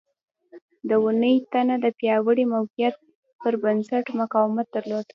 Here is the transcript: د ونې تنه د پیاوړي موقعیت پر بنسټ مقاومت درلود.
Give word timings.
د 0.89 0.91
ونې 1.03 1.33
تنه 1.51 1.75
د 1.83 1.85
پیاوړي 1.99 2.45
موقعیت 2.55 2.95
پر 3.41 3.53
بنسټ 3.63 4.05
مقاومت 4.19 4.67
درلود. 4.75 5.05